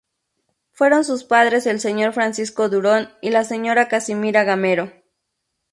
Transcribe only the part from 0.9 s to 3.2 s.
sus padres el señor Francisco Durón